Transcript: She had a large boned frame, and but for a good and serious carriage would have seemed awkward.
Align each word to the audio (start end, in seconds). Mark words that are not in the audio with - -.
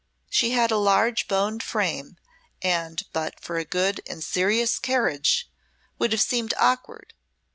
She 0.31 0.49
had 0.49 0.71
a 0.71 0.77
large 0.79 1.27
boned 1.27 1.61
frame, 1.61 2.17
and 2.63 3.03
but 3.13 3.39
for 3.39 3.57
a 3.57 3.63
good 3.65 4.01
and 4.07 4.23
serious 4.23 4.79
carriage 4.79 5.47
would 5.99 6.11
have 6.11 6.21
seemed 6.23 6.55
awkward. 6.57 7.13